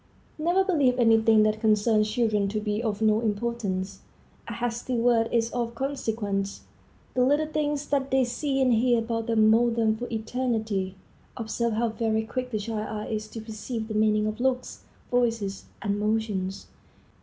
Never 0.39 0.63
believe 0.65 0.97
any 0.97 1.21
thing 1.21 1.43
that 1.43 1.61
concerns 1.61 2.11
children 2.11 2.47
to 2.47 2.59
be 2.59 2.81
of 2.81 3.03
no 3.03 3.19
importance. 3.19 3.99
A 4.47 4.53
hasty 4.53 4.95
word 4.95 5.29
is 5.31 5.51
of 5.51 5.75
consequence. 5.75 6.61
The 7.13 7.23
little 7.23 7.45
things 7.45 7.85
that 7.89 8.09
they 8.09 8.23
see 8.25 8.59
and 8.63 8.73
hear 8.73 8.97
about 8.97 9.27
them 9.27 9.51
mold 9.51 9.75
them 9.75 9.95
for 9.95 10.07
eternity. 10.09 10.95
Observe 11.37 11.73
how 11.73 11.89
very 11.89 12.25
quick 12.25 12.49
the 12.49 12.57
child's 12.57 12.89
eye 12.89 13.13
is 13.13 13.27
to 13.27 13.41
perceive 13.41 13.87
the 13.89 13.93
meaning 13.93 14.25
of 14.25 14.39
looks, 14.39 14.85
voices, 15.11 15.65
and 15.83 15.99
motions. 15.99 16.65